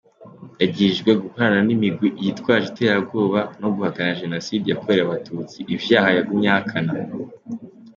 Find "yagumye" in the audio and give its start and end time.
6.17-6.47